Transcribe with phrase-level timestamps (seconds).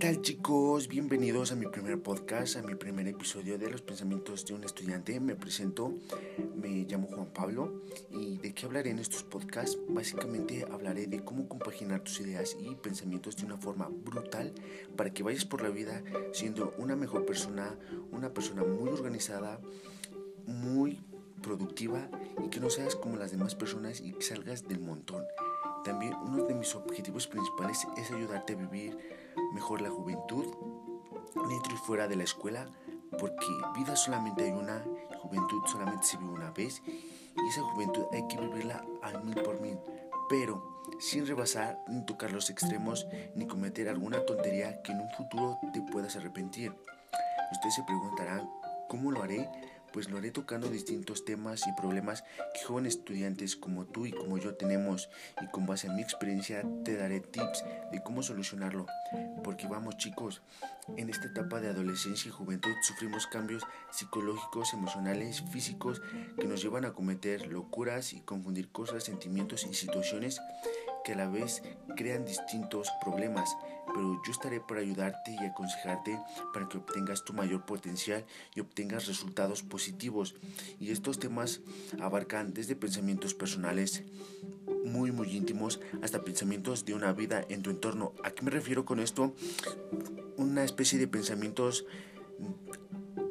[0.00, 0.88] tal chicos?
[0.88, 5.20] Bienvenidos a mi primer podcast, a mi primer episodio de los pensamientos de un estudiante.
[5.20, 5.92] Me presento,
[6.56, 9.78] me llamo Juan Pablo y de qué hablaré en estos podcasts.
[9.90, 14.54] Básicamente hablaré de cómo compaginar tus ideas y pensamientos de una forma brutal
[14.96, 17.78] para que vayas por la vida siendo una mejor persona,
[18.10, 19.60] una persona muy organizada,
[20.46, 20.98] muy
[21.42, 22.08] productiva
[22.42, 25.24] y que no seas como las demás personas y que salgas del montón.
[25.84, 28.98] También uno de mis objetivos principales es ayudarte a vivir
[29.52, 30.46] mejor la juventud
[31.48, 32.68] dentro y fuera de la escuela,
[33.18, 34.84] porque vida solamente hay una,
[35.18, 39.60] juventud solamente se vive una vez y esa juventud hay que vivirla al mil por
[39.60, 39.78] mil,
[40.28, 45.58] pero sin rebasar ni tocar los extremos ni cometer alguna tontería que en un futuro
[45.72, 46.74] te puedas arrepentir.
[47.52, 48.50] Ustedes se preguntarán,
[48.88, 49.48] ¿cómo lo haré?
[49.92, 54.38] Pues lo haré tocando distintos temas y problemas que jóvenes estudiantes como tú y como
[54.38, 55.08] yo tenemos
[55.40, 58.86] y con base a mi experiencia te daré tips de cómo solucionarlo.
[59.42, 60.42] Porque vamos chicos,
[60.96, 66.02] en esta etapa de adolescencia y juventud sufrimos cambios psicológicos, emocionales, físicos
[66.38, 70.40] que nos llevan a cometer locuras y confundir cosas, sentimientos y situaciones
[71.04, 71.62] que a la vez
[71.96, 73.56] crean distintos problemas,
[73.86, 76.18] pero yo estaré para ayudarte y aconsejarte
[76.52, 80.34] para que obtengas tu mayor potencial y obtengas resultados positivos.
[80.78, 81.60] Y estos temas
[82.00, 84.02] abarcan desde pensamientos personales
[84.84, 88.12] muy muy íntimos hasta pensamientos de una vida en tu entorno.
[88.24, 89.34] ¿A qué me refiero con esto?
[90.36, 91.86] Una especie de pensamientos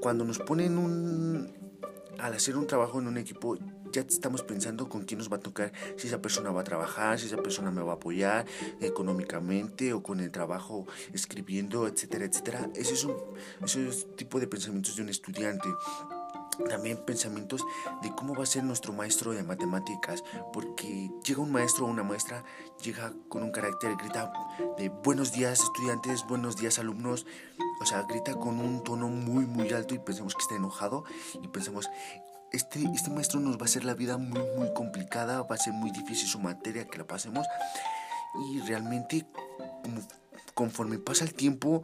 [0.00, 1.52] cuando nos ponen un
[2.18, 3.56] al hacer un trabajo en un equipo
[3.98, 7.18] ya estamos pensando con quién nos va a tocar, si esa persona va a trabajar,
[7.18, 8.46] si esa persona me va a apoyar
[8.80, 12.70] económicamente o con el trabajo escribiendo, etcétera, etcétera.
[12.74, 13.16] Ese es un
[13.64, 15.68] ese es tipo de pensamientos de un estudiante
[16.68, 17.64] también pensamientos
[18.02, 22.02] de cómo va a ser nuestro maestro de matemáticas, porque llega un maestro o una
[22.02, 22.42] maestra,
[22.82, 24.32] llega con un carácter, grita
[24.76, 27.26] de buenos días estudiantes, buenos días alumnos,
[27.80, 31.04] o sea, grita con un tono muy, muy alto y pensamos que está enojado
[31.40, 31.88] y pensamos,
[32.52, 35.72] este, este maestro nos va a hacer la vida muy, muy complicada, va a ser
[35.72, 37.46] muy difícil su materia que la pasemos.
[38.50, 39.26] Y realmente,
[39.82, 40.00] como,
[40.54, 41.82] conforme pasa el tiempo,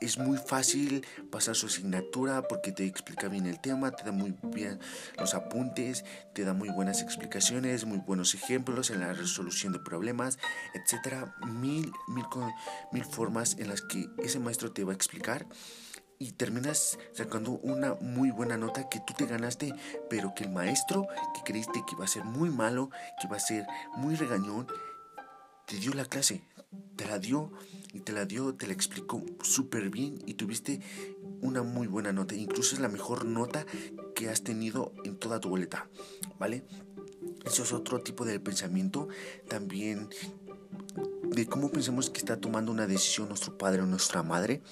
[0.00, 4.34] es muy fácil pasar su asignatura porque te explica bien el tema, te da muy
[4.42, 4.78] bien
[5.18, 10.38] los apuntes, te da muy buenas explicaciones, muy buenos ejemplos en la resolución de problemas,
[10.74, 12.26] etcétera, mil, mil,
[12.92, 15.46] mil formas en las que ese maestro te va a explicar
[16.18, 19.74] y terminas sacando una muy buena nota que tú te ganaste,
[20.08, 22.90] pero que el maestro que creíste que iba a ser muy malo,
[23.20, 23.66] que iba a ser
[23.96, 24.66] muy regañón,
[25.66, 26.42] te dio la clase,
[26.96, 27.52] te la dio
[27.92, 30.80] y te la dio, te la explicó súper bien y tuviste
[31.42, 33.66] una muy buena nota, incluso es la mejor nota
[34.14, 35.88] que has tenido en toda tu boleta,
[36.38, 36.64] ¿vale?
[37.44, 39.08] Eso es otro tipo de pensamiento,
[39.48, 40.08] también
[41.24, 44.62] de cómo pensamos que está tomando una decisión nuestro padre o nuestra madre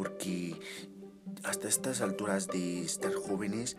[0.00, 0.58] porque
[1.44, 3.76] hasta estas alturas de estar jóvenes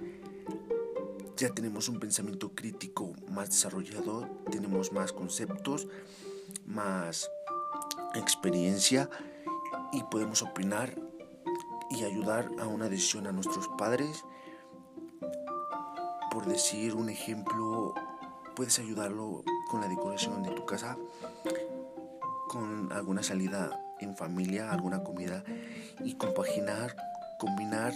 [1.36, 5.88] ya tenemos un pensamiento crítico más desarrollado, tenemos más conceptos,
[6.64, 7.28] más
[8.14, 9.10] experiencia
[9.92, 10.94] y podemos opinar
[11.90, 14.24] y ayudar a una decisión a nuestros padres.
[16.30, 17.96] Por decir un ejemplo,
[18.56, 21.00] puedes ayudarlo con la decoración de tu casa,
[22.48, 25.44] con alguna salida en familia, alguna comida
[26.04, 26.96] y compaginar,
[27.40, 27.94] combinar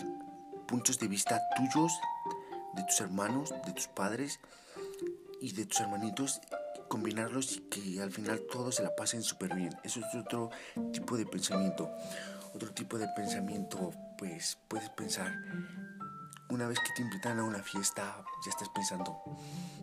[0.68, 1.94] puntos de vista tuyos,
[2.74, 4.40] de tus hermanos, de tus padres
[5.42, 6.42] y de tus hermanitos,
[6.88, 9.76] combinarlos y que al final todos se la pasen súper bien.
[9.84, 10.50] Eso es otro
[10.92, 11.90] tipo de pensamiento.
[12.54, 15.36] Otro tipo de pensamiento, pues puedes pensar,
[16.50, 19.22] una vez que te invitan a una fiesta, ya estás pensando,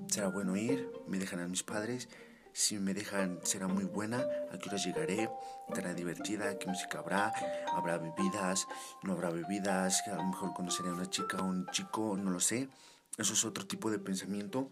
[0.07, 2.09] será bueno ir, me dejan a mis padres,
[2.53, 4.27] si me dejan, será muy buena.
[4.53, 5.31] ¿A qué hora llegaré?
[5.69, 6.59] ¿Estará divertida?
[6.59, 7.33] ¿Qué música habrá?
[7.73, 8.67] ¿Habrá bebidas?
[9.03, 10.03] ¿No habrá bebidas?
[10.07, 12.69] A lo mejor conoceré a una chica o un chico, no lo sé.
[13.17, 14.69] Eso es otro tipo de pensamiento.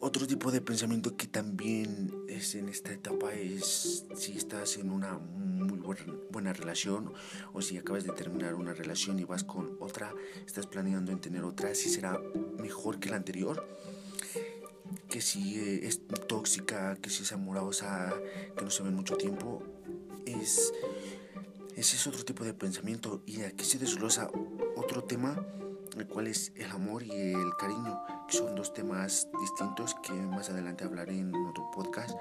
[0.00, 5.18] Otro tipo de pensamiento que también es en esta etapa es si estás en una
[5.18, 5.78] muy
[6.30, 7.12] buena relación
[7.52, 10.12] o si acabas de terminar una relación y vas con otra,
[10.46, 12.20] estás planeando en tener otra, si será
[12.58, 13.66] mejor que la anterior
[15.08, 18.14] que si eh, es tóxica, que si es amorosa,
[18.56, 19.62] que no se ve mucho tiempo,
[20.26, 20.72] es,
[21.76, 23.22] ese es otro tipo de pensamiento.
[23.26, 24.30] Y aquí se desglosa
[24.76, 25.36] otro tema,
[25.96, 30.50] el cual es el amor y el cariño, que son dos temas distintos que más
[30.50, 32.16] adelante hablaré en otro podcast.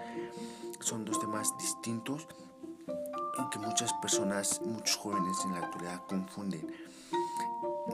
[0.79, 2.27] Son dos temas distintos
[3.51, 6.67] que muchas personas, muchos jóvenes en la actualidad confunden.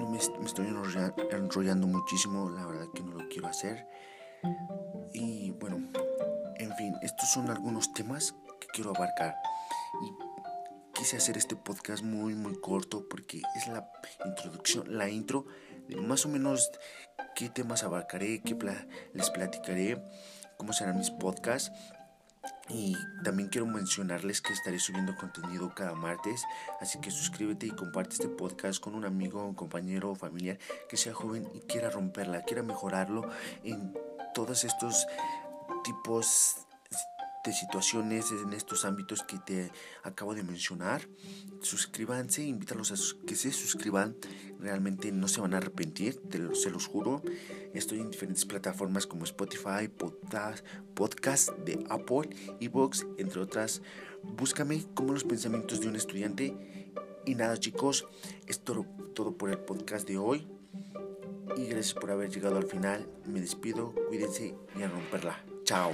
[0.10, 3.88] Me estoy enrollando muchísimo, la verdad que no lo quiero hacer.
[5.14, 5.78] Y bueno,
[6.58, 9.36] en fin, estos son algunos temas que quiero abarcar.
[10.04, 10.30] ¿Y
[10.94, 13.90] quise hacer este podcast muy muy corto porque es la
[14.26, 15.46] introducción, la intro
[15.88, 16.70] de más o menos
[17.36, 18.58] qué temas abarcaré, qué
[19.14, 20.04] les platicaré,
[20.58, 21.72] cómo serán mis podcasts.
[22.68, 26.44] Y también quiero mencionarles que estaré subiendo contenido cada martes,
[26.82, 30.60] así que suscríbete y comparte este podcast con un amigo, un compañero o familiar
[30.90, 33.30] que sea joven y quiera romperla, quiera mejorarlo
[33.64, 33.94] en
[34.34, 35.08] todos estos
[35.84, 36.68] tipos
[37.44, 39.72] de situaciones en estos ámbitos que te
[40.04, 41.08] acabo de mencionar.
[41.62, 44.16] Suscríbanse, invítalos a que se suscriban.
[44.60, 47.22] Realmente no se van a arrepentir, te se los juro.
[47.74, 52.30] Estoy en diferentes plataformas como Spotify, podcast, de Apple,
[52.60, 53.82] Evox, entre otras.
[54.24, 56.92] Búscame como los pensamientos de un estudiante.
[57.26, 58.06] Y nada chicos,
[58.48, 60.48] es todo por el podcast de hoy.
[61.56, 63.08] Y gracias por haber llegado al final.
[63.26, 65.44] Me despido, cuídense y a romperla.
[65.64, 65.92] Chao.